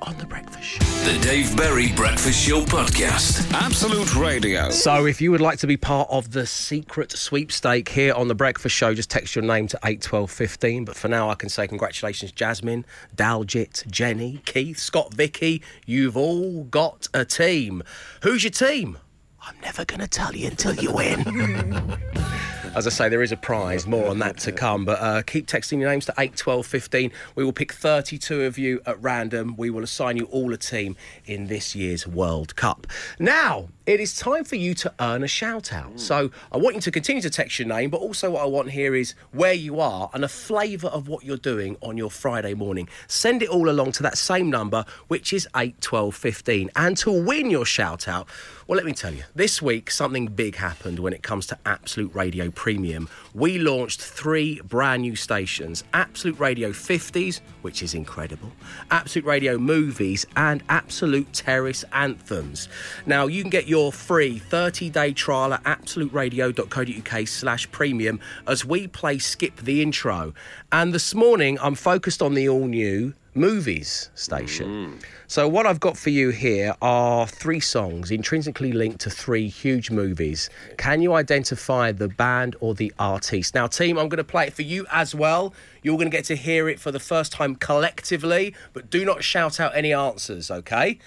[0.03, 0.85] on the breakfast show.
[1.11, 3.51] The Dave Berry Breakfast Show podcast.
[3.53, 4.71] Absolute Radio.
[4.71, 8.35] So, if you would like to be part of the secret sweepstake here on the
[8.35, 10.85] Breakfast Show, just text your name to eight twelve fifteen.
[10.85, 12.85] But for now, I can say congratulations, Jasmine,
[13.17, 15.63] Daljit, Jenny, Keith, Scott, Vicky.
[15.87, 17.83] You've all got a team.
[18.23, 18.99] Who's your team?
[19.43, 21.99] I'm never going to tell you until you win.
[22.75, 23.87] As I say, there is a prize.
[23.87, 24.85] More on that to come.
[24.85, 27.13] But uh, keep texting your names to 8, 12, 15.
[27.35, 29.55] We will pick 32 of you at random.
[29.57, 30.97] We will assign you all a team
[31.27, 32.87] in this year's World Cup.
[33.19, 35.99] Now, it is time for you to earn a shout out.
[35.99, 38.71] So I want you to continue to text your name, but also what I want
[38.71, 42.55] here is where you are and a flavour of what you're doing on your Friday
[42.55, 42.89] morning.
[43.09, 46.71] Send it all along to that same number, which is 8, 12, 15.
[46.77, 48.29] And to win your shout out,
[48.71, 52.15] well, let me tell you, this week something big happened when it comes to Absolute
[52.15, 53.09] Radio Premium.
[53.35, 58.53] We launched three brand new stations Absolute Radio 50s, which is incredible,
[58.93, 62.69] Absolute Radio Movies, and Absolute Terrace Anthems.
[63.07, 68.87] Now, you can get your free 30 day trial at absoluteradio.co.uk slash premium as we
[68.87, 70.33] play Skip the Intro.
[70.71, 74.69] And this morning, I'm focused on the all new movies station.
[74.69, 75.03] Mm.
[75.27, 79.91] So what I've got for you here are three songs intrinsically linked to three huge
[79.91, 80.51] movies.
[80.77, 83.55] Can you identify the band or the artist?
[83.55, 85.55] Now, team, I'm going to play it for you as well.
[85.83, 89.23] You're going to get to hear it for the first time collectively, but do not
[89.23, 90.99] shout out any answers, okay?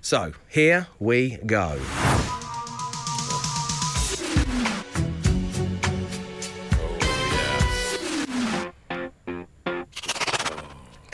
[0.00, 1.80] So, here we go.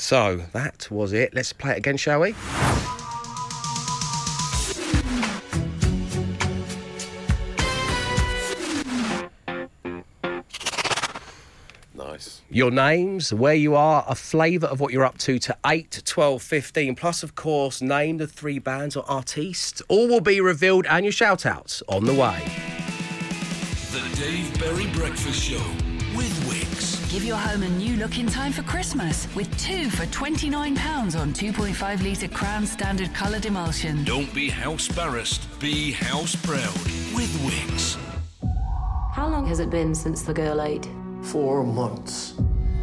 [0.09, 1.35] So that was it.
[1.35, 2.35] Let's play it again, shall we?
[11.95, 12.41] Nice.
[12.49, 16.43] Your names, where you are, a flavour of what you're up to to 8, 12,
[16.43, 19.83] 15, plus, of course, name the three bands or artistes.
[19.89, 22.43] All will be revealed and your shout outs on the way.
[23.93, 25.88] The Dave Berry Breakfast Show.
[27.19, 31.33] Give your home a new look in time for Christmas with two for £29 on
[31.33, 34.05] 2.5 litre Crown Standard coloured emulsion.
[34.05, 36.73] Don't be house embarrassed, be house proud
[37.17, 37.97] with Wickes.
[39.13, 40.89] How long has it been since the girl ate?
[41.23, 42.35] Four months.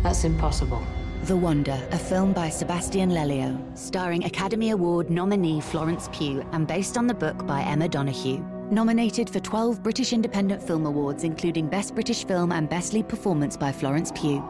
[0.04, 0.86] That's impossible.
[1.24, 6.98] The Wonder, a film by Sebastian Lelio, starring Academy Award nominee Florence Pugh and based
[6.98, 8.44] on the book by Emma Donoghue.
[8.72, 13.56] Nominated for 12 British Independent Film Awards, including Best British Film and Best Lead Performance
[13.56, 14.44] by Florence Pugh.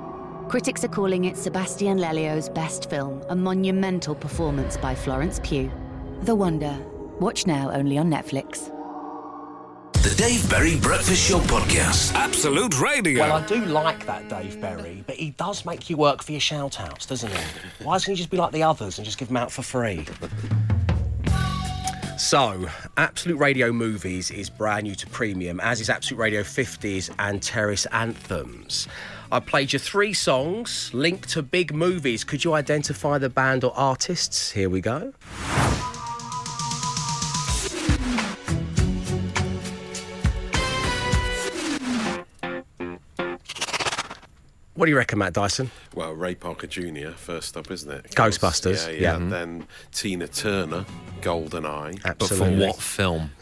[0.48, 5.70] Critics are calling it Sebastian Lelio's best film, a monumental performance by Florence Pugh.
[6.22, 6.78] The Wonder.
[7.20, 8.72] Watch now only on Netflix.
[9.96, 12.14] The Dave Berry Breakfast Show podcast.
[12.14, 13.20] Absolute Radio.
[13.20, 16.40] Well, I do like that Dave Berry, but he does make you work for your
[16.40, 17.38] shout outs, doesn't he?
[17.84, 20.06] Why doesn't he just be like the others and just give them out for free?
[22.18, 27.44] So, Absolute Radio Movies is brand new to premium, as is Absolute Radio 50s and
[27.44, 28.88] Terrace Anthems.
[29.34, 32.24] I played you three songs linked to big movies.
[32.24, 34.52] Could you identify the band or artists?
[34.52, 35.14] Here we go.
[44.76, 45.72] What do you reckon, Matt Dyson?
[45.94, 47.12] Well, Ray Parker Jr.
[47.16, 48.12] first up, isn't it?
[48.12, 49.00] Ghostbusters, Yeah, yeah.
[49.00, 49.16] yeah.
[49.20, 49.30] Mhm.
[49.30, 50.86] Then Tina Turner,
[51.22, 51.94] Golden Eye.
[52.04, 52.18] Absolutely.
[52.18, 53.32] But from what film?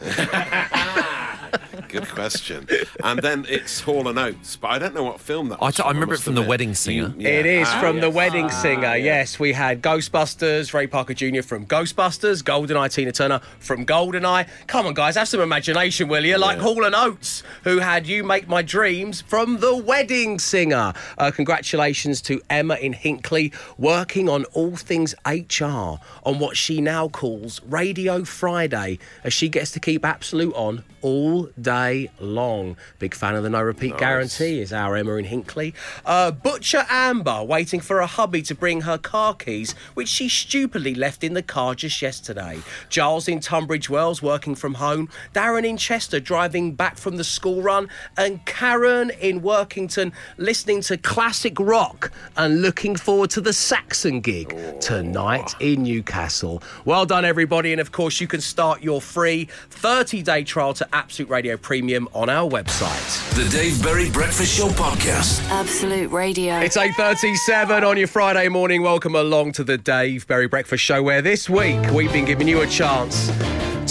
[1.88, 2.66] Good question.
[3.02, 5.76] and then it's Hall and Oates, but I don't know what film that I was.
[5.76, 6.50] t- I from, remember it from The admit.
[6.50, 7.14] Wedding Singer.
[7.16, 7.28] You- yeah.
[7.30, 8.10] is Ah, from The.
[8.10, 8.96] Wedding Ah, Singer.
[8.96, 9.14] yeah.
[9.14, 11.42] Yes, we had Ghostbusters, Ray Parker Jr.
[11.42, 14.46] from Ghostbusters, Goldeneye, Tina Turner from Goldeneye.
[14.66, 16.38] Come on, guys, have some imagination, will you?
[16.38, 20.92] Like Hall and Oates, who had You Make My Dreams from The Wedding Singer.
[21.18, 27.08] Uh, congratulations to Emma in Hinckley, working on all things HR on what she now
[27.08, 32.76] calls Radio Friday, as she gets to keep Absolute on all day long.
[32.98, 34.00] Big fan of the no repeat Nice.
[34.00, 35.74] guarantee is our Emma in Hinckley.
[36.04, 40.94] Uh, Butcher Amber waiting for a hubby to bring her car keys, which she stupidly
[40.94, 42.60] left in the car just yesterday.
[42.88, 45.08] Giles in Tunbridge Wells working from home.
[45.34, 47.88] Darren in Chester driving back from the school run.
[48.16, 54.54] And Karen in Workington listening to classic rock and looking forward to the Saxon gig
[54.80, 56.62] tonight in Newcastle.
[56.84, 57.72] Well done, everybody.
[57.72, 62.08] And of course, you can start your free 30 day trial to Absolute Radio Premium
[62.14, 63.34] on our website.
[63.34, 65.42] The Dave Berry Breakfast Show podcast.
[65.50, 66.60] Absolute Radio.
[66.60, 68.82] It's 8.37 on your Friday morning.
[68.82, 72.60] Welcome along to the Dave Berry Breakfast Show, where this week we've been giving you
[72.60, 73.32] a chance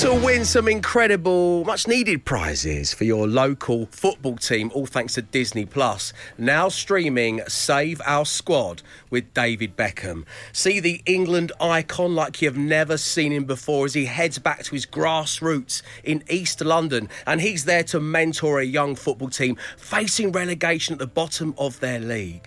[0.04, 5.22] to win some incredible, much needed prizes for your local football team, all thanks to
[5.22, 6.12] Disney Plus.
[6.38, 10.26] Now streaming Save Our Squad with David Beckham.
[10.52, 14.72] See the England icon like you've never seen him before as he heads back to
[14.72, 20.34] his grassroots in East London and he's there to mentor a young football team facing
[20.34, 22.46] relegation at the bottom of their league.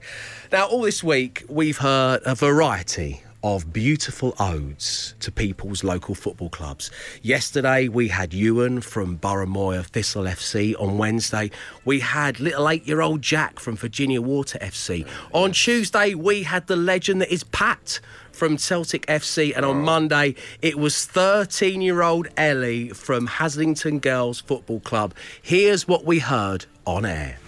[0.52, 6.48] Now, all this week, we've heard a variety of beautiful odes to people's local football
[6.48, 6.90] clubs.
[7.22, 10.74] Yesterday, we had Ewan from Boroughmuir Thistle FC.
[10.80, 11.50] On Wednesday,
[11.84, 15.06] we had little eight year old Jack from Virginia Water FC.
[15.32, 18.00] On Tuesday, we had the legend that is Pat
[18.32, 19.52] from Celtic FC.
[19.56, 25.14] And on Monday, it was 13 year old Ellie from Haslington Girls Football Club.
[25.40, 27.38] Here's what we heard on air.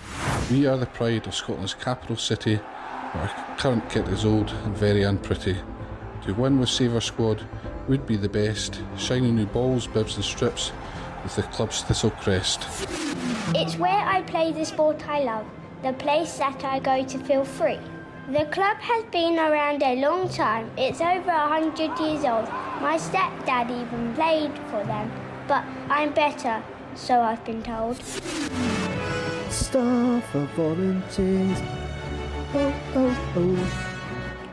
[0.50, 2.58] We are the pride of Scotland's capital city,
[3.14, 5.56] our current kit is old and very unpretty.
[6.28, 7.42] To win with Save Our Squad
[7.88, 10.72] would be the best, shiny new balls, bibs and strips
[11.22, 12.66] with the club's thistle crest.
[13.54, 15.46] It's where I play the sport I love,
[15.82, 17.78] the place that I go to feel free.
[18.30, 22.44] The club has been around a long time, it's over a hundred years old.
[22.82, 25.10] My stepdad even played for them,
[25.46, 26.62] but I'm better,
[26.94, 28.02] so I've been told.
[29.48, 31.58] Staff for volunteers.
[32.52, 33.87] Oh, oh, oh.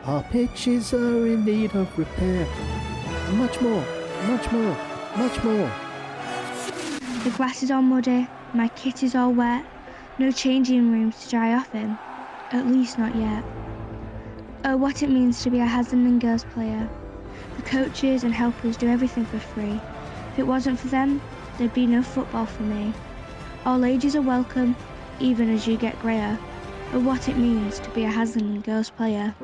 [0.06, 2.46] Our pitches are in need of repair.
[3.32, 3.84] Much more,
[4.28, 4.76] much more,
[5.16, 5.68] much more.
[7.24, 9.66] The grass is all muddy, my kit is all wet,
[10.20, 11.98] no changing rooms to dry off in,
[12.52, 13.42] at least not yet.
[14.64, 16.88] Oh, what it means to be a Haslington Girls player.
[17.56, 19.80] The coaches and helpers do everything for free.
[20.34, 21.20] If it wasn't for them,
[21.58, 22.92] there'd be no football for me.
[23.64, 24.76] All ages are welcome,
[25.18, 26.38] even as you get greyer.
[26.92, 29.34] Oh, what it means to be a Haslington Girls player.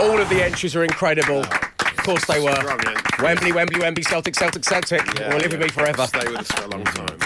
[0.00, 1.40] All of the entries are incredible.
[1.44, 2.78] Of course they were.
[3.22, 5.02] Wembley, Wembley, Wembley, Celtic, Celtic, Celtic.
[5.18, 6.06] Yeah, will live with me forever.
[6.06, 7.18] Stay with us for a long time.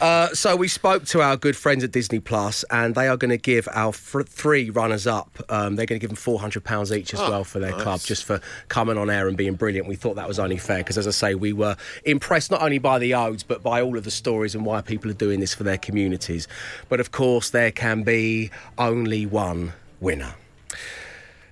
[0.00, 3.30] Uh, so we spoke to our good friends at Disney Plus, and they are going
[3.32, 5.40] to give our fr- three runners-up.
[5.50, 7.72] Um, they're going to give them four hundred pounds each as Oh, well for their
[7.72, 7.82] nice.
[7.82, 9.88] club, just for coming on air and being brilliant.
[9.88, 12.78] We thought that was only fair because, as I say, we were impressed not only
[12.78, 15.52] by the odes but by all of the stories and why people are doing this
[15.52, 16.46] for their communities.
[16.88, 20.34] But of course, there can be only one winner.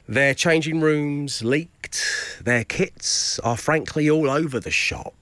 [0.09, 2.41] Their changing rooms leaked.
[2.43, 5.15] Their kits are frankly all over the shop.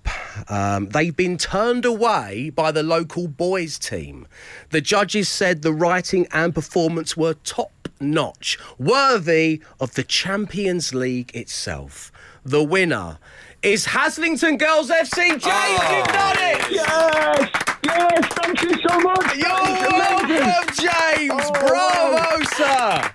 [0.49, 4.29] Um, they've been turned away by the local boys team.
[4.71, 11.35] The judges said the writing and performance were top notch, worthy of the Champions League
[11.35, 12.13] itself.
[12.45, 13.19] The winner
[13.63, 15.31] is Haslington Girls FC.
[15.31, 16.71] James, you've done it!
[16.71, 17.51] Yes!
[17.83, 18.27] Yes!
[18.35, 19.37] Thank you so much!
[19.37, 21.51] You're welcome, James!
[21.51, 23.11] Bravo, sir!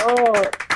[0.00, 0.67] Oh,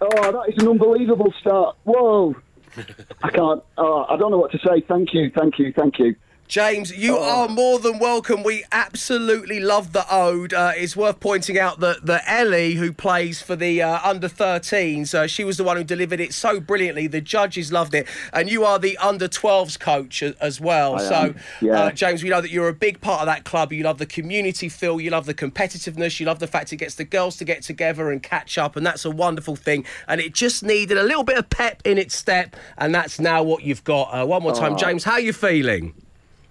[0.00, 1.76] oh, that is an unbelievable start.
[1.84, 2.34] Whoa!
[3.22, 3.62] I can't.
[3.78, 4.82] Oh, I don't know what to say.
[4.86, 6.14] Thank you, thank you, thank you.
[6.48, 8.44] James, you are more than welcome.
[8.44, 10.54] We absolutely love the ode.
[10.54, 15.12] Uh, it's worth pointing out that, that Ellie, who plays for the uh, under 13s,
[15.12, 17.08] uh, she was the one who delivered it so brilliantly.
[17.08, 18.06] The judges loved it.
[18.32, 20.96] And you are the under 12s coach as well.
[20.96, 21.72] I so, yeah.
[21.84, 23.72] uh, James, we know that you're a big part of that club.
[23.72, 26.94] You love the community feel, you love the competitiveness, you love the fact it gets
[26.94, 28.76] the girls to get together and catch up.
[28.76, 29.84] And that's a wonderful thing.
[30.06, 32.54] And it just needed a little bit of pep in its step.
[32.78, 34.10] And that's now what you've got.
[34.12, 34.76] Uh, one more time, Oh.
[34.76, 35.94] James, how are you feeling?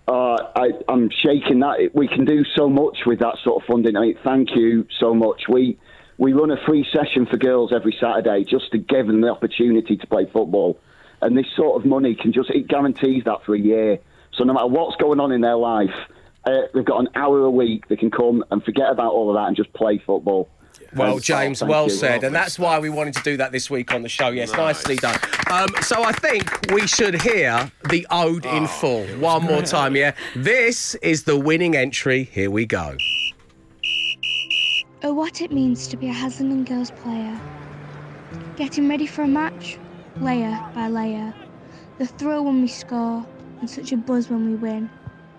[0.08, 1.90] Uh, I, I'm shaking that.
[1.94, 3.96] We can do so much with that sort of funding.
[3.96, 5.44] I mean, thank you so much.
[5.50, 5.80] We
[6.18, 9.98] we run a free session for girls every Saturday just to give them the opportunity
[9.98, 10.80] to play football,
[11.22, 14.00] and this sort of money can just it guarantees that for a year.
[14.34, 15.96] So no matter what's going on in their life,
[16.46, 17.88] uh, they've got an hour a week.
[17.88, 20.50] They can come and forget about all of that and just play football.
[20.96, 21.90] Well, James, oh, well you.
[21.90, 24.30] said, and that's why we wanted to do that this week on the show.
[24.30, 25.20] Yes, nicely done.
[25.52, 29.96] Um, so I think we should hear the ode in full one more time.
[29.96, 32.24] Yeah, this is the winning entry.
[32.24, 32.98] Here we go.
[35.04, 37.40] Oh, what it means to be a Haslington Girls player.
[38.56, 39.78] Getting ready for a match,
[40.20, 41.34] layer by layer.
[42.00, 43.26] The thrill when we score,
[43.60, 44.90] and such a buzz when we win.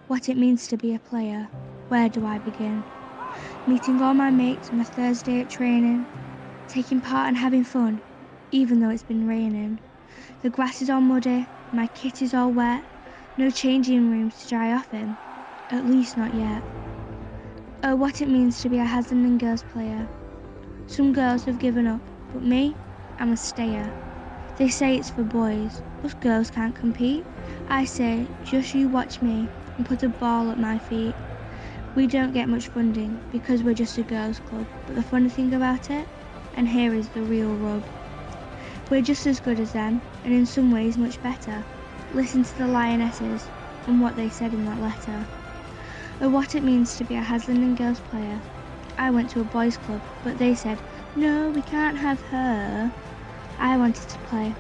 [0.09, 1.49] What it means to be a player.
[1.89, 2.85] Where do I begin?
[3.67, 6.07] Meeting all my mates on a Thursday at training.
[6.69, 8.01] Taking part and having fun,
[8.51, 9.79] even though it's been raining.
[10.41, 12.85] The grass is all muddy, my kit is all wet.
[13.37, 15.19] No changing rooms to dry off in.
[15.69, 16.63] At least not yet.
[17.83, 20.09] Oh, what it means to be a Haslington Girls player.
[20.87, 22.01] Some girls have given up,
[22.33, 22.75] but me,
[23.19, 23.93] I'm a stayer.
[24.57, 27.27] They say it's for boys, us girls can't compete.
[27.69, 31.15] I say, just you watch me and put a ball at my feet.
[31.97, 35.55] We don't get much funding because we're just a girls' club, but the funny thing
[35.55, 36.07] about it,
[36.53, 37.85] and here is the real rub.
[38.91, 41.65] We're just as good as them, and in some ways much better.
[42.11, 43.49] Listen to the Lionesses
[43.87, 45.27] and what they said in that letter.
[46.21, 48.43] Or what it means to be a Haslington Girls player.
[48.99, 50.83] I went to a boys' club, but they said,
[51.15, 52.93] no, we can't have her.
[53.59, 54.55] I wanted to play.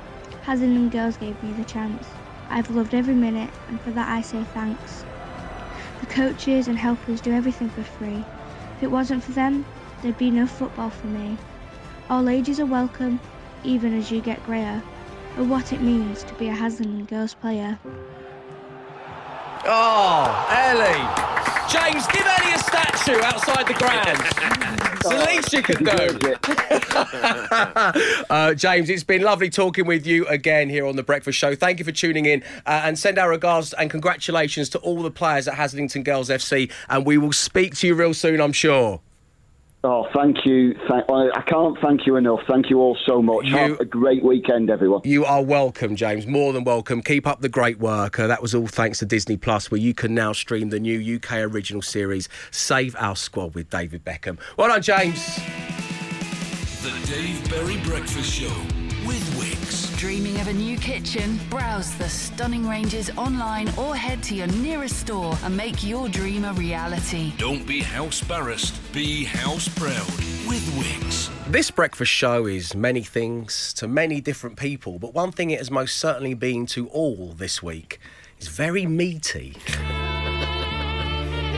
[0.46, 2.14] Haslington Girls gave me the chance.
[2.48, 5.04] I've loved every minute, and for that I say thanks.
[6.00, 8.24] The coaches and helpers do everything for free.
[8.76, 9.64] If it wasn't for them,
[10.02, 11.36] there'd be no football for me.
[12.10, 13.18] All ages are welcome,
[13.64, 14.82] even as you get greyer.
[15.38, 17.78] Or what it means to be a Haslington Girls player.
[19.64, 21.25] Oh, Ellie.
[21.80, 24.18] James, give Ellie a statue outside the ground.
[24.98, 26.18] It's the least you could do.
[28.30, 31.54] uh, James, it's been lovely talking with you again here on The Breakfast Show.
[31.54, 35.12] Thank you for tuning in uh, and send our regards and congratulations to all the
[35.12, 36.72] players at Haslington Girls FC.
[36.88, 39.00] And we will speak to you real soon, I'm sure.
[39.88, 40.74] Oh, thank you.
[40.88, 42.40] Thank, I I can't thank you enough.
[42.48, 43.48] Thank you all so much.
[43.50, 45.02] Have a great weekend, everyone.
[45.04, 46.26] You are welcome, James.
[46.26, 47.02] More than welcome.
[47.02, 48.18] Keep up the great work.
[48.18, 51.16] Uh, that was all thanks to Disney Plus, where you can now stream the new
[51.16, 54.38] UK original series Save Our Squad with David Beckham.
[54.56, 55.36] Well done, James.
[56.82, 58.85] The Dave Berry Breakfast Show with Wickes.
[60.06, 61.36] Dreaming of a new kitchen?
[61.50, 66.44] Browse the stunning ranges online or head to your nearest store and make your dream
[66.44, 67.32] a reality.
[67.38, 70.06] Don't be house barrassed, be house proud
[70.46, 71.28] with Wickes.
[71.50, 75.72] This breakfast show is many things to many different people, but one thing it has
[75.72, 77.98] most certainly been to all this week
[78.38, 79.56] is very meaty.
[79.66, 79.74] It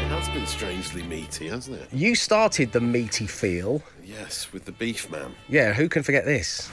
[0.09, 1.89] has been strangely meaty, hasn't it?
[1.93, 3.83] You started the meaty feel.
[4.03, 5.35] Yes, with the beef man.
[5.51, 6.71] Yeah, who can forget this?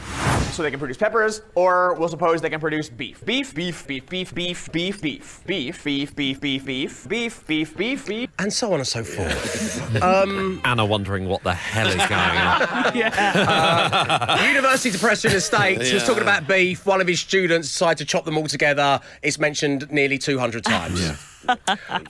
[0.56, 3.26] So they can produce peppers, or we'll suppose they can produce beef.
[3.26, 8.08] Beef, beef, beef, beef, beef, beef, beef, beef, beef, beef, beef, beef, beef, beef, beef,
[8.08, 8.30] beef.
[8.40, 10.02] And so on and so forth.
[10.02, 12.62] um, Anna wondering what the hell is going on.
[13.12, 16.86] uh, University Press in the States was talking about beef.
[16.86, 19.02] One of his students decided to chop them all together.
[19.22, 21.35] It's mentioned nearly 200 times.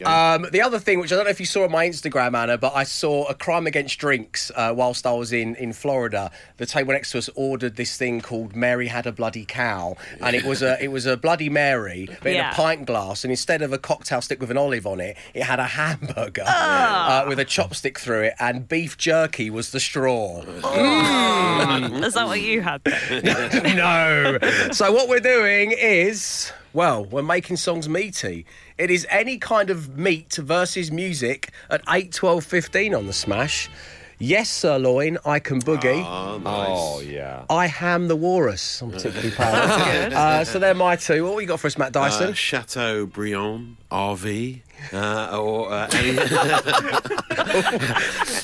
[0.06, 2.58] Um, the other thing, which I don't know if you saw on my Instagram, Anna,
[2.58, 6.32] but I saw a crime against drinks uh, whilst I was in, in Florida.
[6.58, 10.36] The table next to us ordered this thing called Mary Had a Bloody Cow, and
[10.36, 13.62] it was a it was a Bloody Mary, but in a pint glass, and instead
[13.62, 17.24] of a cocktail stick with an olive on it, it had a hamburger Ah.
[17.24, 20.42] uh, with a chopstick through it, and beef jerky was the straw.
[20.42, 22.82] Is that what you had?
[23.76, 24.38] no.
[24.72, 28.46] So what we're doing is, well, we're making songs meaty.
[28.78, 33.70] It is any kind of meat versus music at 8, 12, 15 on the Smash.
[34.18, 36.04] Yes, sirloin, I can boogie.
[36.06, 37.46] Oh, yeah.
[37.50, 38.82] I ham the walrus.
[38.82, 39.70] I'm particularly proud of.
[39.70, 40.16] That's.
[40.16, 41.26] Uh, so they're my two.
[41.26, 42.30] What we got for us, Matt Dyson?
[42.30, 44.62] Uh, Chateau Briand RV.
[44.94, 46.10] Uh, or uh, any-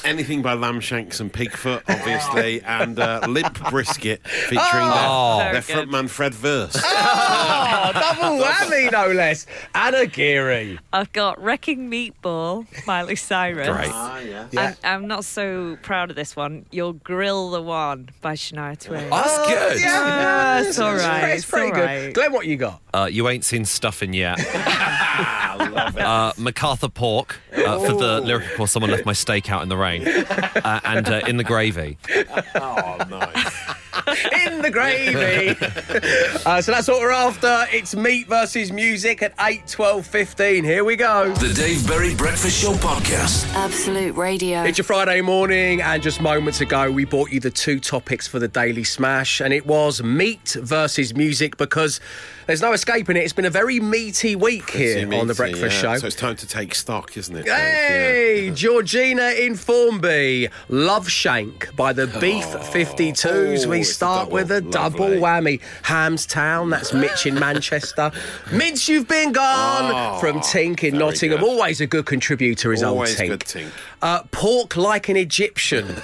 [0.04, 5.38] anything by Lamshanks and Pigfoot, obviously, and uh, Limp Brisket featuring Oh.
[5.40, 6.76] their, Very their frontman Fred Verse.
[6.84, 9.46] oh, double whammy, no less.
[9.76, 10.80] Anna Geary.
[10.92, 13.68] I've got Wrecking Meatball, Miley Cyrus.
[13.70, 13.90] Great.
[13.92, 14.48] Ah, yeah.
[14.58, 16.66] I'm, I'm not so proud of this one.
[16.72, 19.10] You'll Grill the One by Shania Twain.
[19.10, 19.80] That's good.
[19.82, 21.86] Yeah, it's all It's pretty- It's pretty all good.
[21.86, 22.14] right.
[22.14, 22.82] Glenn, what you got?
[22.94, 24.40] Uh, you ain't seen stuffing yet.
[26.22, 28.72] uh, MacArthur Pork uh, for the lyric course.
[28.72, 31.98] Someone left my steak out in the rain, uh, and uh, in the gravy.
[32.56, 33.72] Oh, nice.
[34.46, 35.56] in the gravy.
[36.46, 37.66] uh, so that's what we're after.
[37.72, 40.64] It's meat versus music at 8, 12, 15.
[40.64, 41.34] Here we go.
[41.34, 43.52] The Dave Berry Breakfast Show podcast.
[43.54, 44.64] Absolute Radio.
[44.64, 48.40] It's your Friday morning, and just moments ago, we brought you the two topics for
[48.40, 52.00] the Daily Smash, and it was meat versus music because
[52.52, 53.22] there's no escaping it.
[53.22, 55.94] It's been a very meaty week here Pretty on the Breakfast yeah.
[55.94, 55.98] Show.
[56.00, 57.46] So it's time to take stock, isn't it?
[57.48, 63.68] Hey, Georgina in Formby, Love Shank by the Beef 52s.
[63.68, 65.62] we start with a double whammy.
[65.84, 68.12] Hamstown, that's Mitch in Manchester.
[68.52, 71.40] Mitch, you've been gone Oh, from Tink in Nottingham.
[71.40, 71.48] good.
[71.48, 73.30] Always a good contributor, is Always old Tink.
[73.30, 73.72] good Tink.
[74.02, 75.86] Uh, pork like an Egyptian.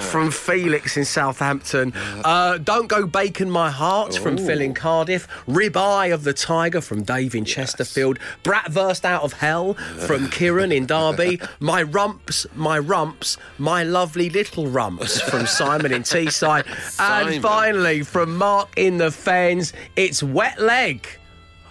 [0.00, 1.92] from Felix in Southampton.
[2.24, 4.47] Uh, Don't Go Bacon My Heart from.
[4.48, 5.28] Phil in Cardiff.
[5.46, 8.18] Rib Eye of the Tiger from Dave in Chesterfield.
[8.42, 11.38] Bratwurst Out of Hell from Kieran in Derby.
[11.60, 16.64] My Rumps, My Rumps, My Lovely Little Rumps from Simon in Teesside.
[16.90, 17.34] Simon.
[17.34, 21.06] And finally, from Mark in the Fens, it's Wet Leg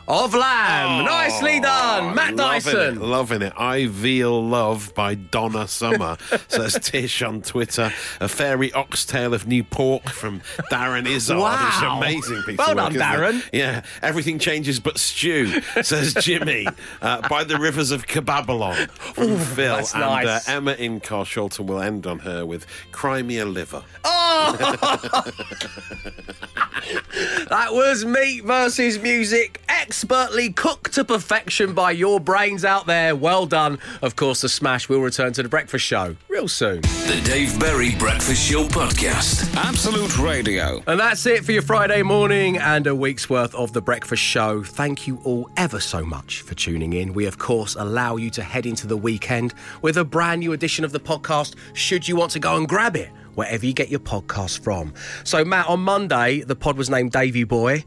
[0.08, 1.06] of Lamb.
[1.06, 2.98] Nicely done, Matt Oh, Loving Dyson.
[2.98, 3.54] It, loving it.
[3.58, 7.92] I Veal Love by Donna Summer, says Tish on Twitter.
[8.22, 10.42] A fairy oxtail of new pork from
[10.72, 11.38] Darren Izzard.
[11.38, 11.68] Wow.
[11.68, 13.40] It's an amazing piece Well of work, done, Darren.
[13.40, 13.50] it?
[13.54, 13.82] Yeah.
[14.02, 16.68] Everything changes but stew, says Jimmy.
[17.02, 19.76] Uh, by the rivers of Kababylon from Ooh, Phil.
[19.76, 20.48] that's and nice.
[20.48, 23.84] uh, Emma in Carshalton will end on her with Crimea Liver.
[24.04, 24.56] Oh!
[27.50, 29.62] that was meat versus music,
[29.98, 33.16] expertly cooked to perfection by your brains out there.
[33.16, 33.80] Well done.
[34.04, 36.82] Of course, the Smash will return to the breakfast show real soon.
[36.82, 39.52] The Dave Berry Breakfast Show podcast.
[39.56, 40.84] Absolute Radio.
[40.86, 44.62] And that's it for your Friday morning and a week's worth of The Breakfast Show.
[44.62, 47.14] Thank you all ever so much for tuning in.
[47.14, 50.86] We, of course, allow you to head into the weekend with a brand new edition
[50.86, 53.10] of the podcast, should you want to go and grab it.
[53.38, 54.96] Wherever you get your podcast from.
[55.24, 57.84] So, Matt, on Monday, the pod was named Davy Boy.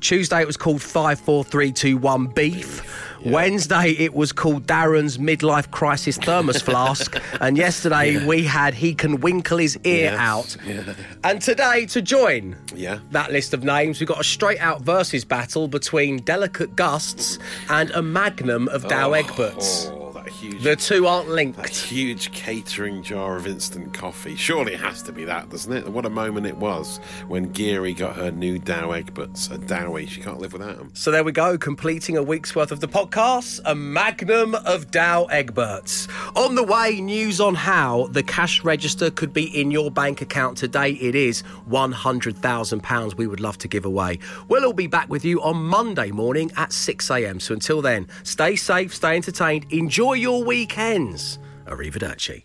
[0.00, 2.82] Tuesday, it was called 54321 Beef.
[3.24, 7.16] Wednesday, it was called Darren's Midlife Crisis Thermos Flask.
[7.40, 10.18] and yesterday, we had He Can Winkle His Ear Yes.
[10.18, 10.56] Out.
[10.66, 10.94] Yeah.
[11.22, 12.98] And today, to join Yeah.
[13.12, 17.38] that list of names, we've got a straight out versus battle between Delicate Gusts
[17.70, 19.22] and a magnum of Douwe oh.
[19.22, 19.90] Egberts.
[19.90, 20.62] Oh, that huge.
[20.62, 21.68] The two aren't That linked.
[21.76, 24.36] huge catering jar of instant coffee.
[24.36, 25.88] Surely it has to be that, doesn't it?
[25.88, 26.98] What a moment it was
[27.28, 29.50] when Geary got her new Douwe Egberts.
[29.50, 30.90] A Dowie, she can't live without them.
[30.94, 35.28] So there we go, completing a week's worth of the podcast, a magnum of Douwe
[35.30, 36.08] Egberts.
[36.36, 40.56] On the way, news on how the cash register could be in your bank account
[40.58, 40.92] today.
[40.92, 44.18] It is £100,000 we would love to give away.
[44.48, 47.40] We'll all be back with you on Monday morning at 6am.
[47.42, 49.66] So until then, stay safe, stay entertained,
[50.14, 51.38] enjoy your weekends.
[51.66, 52.42] Arrivederci.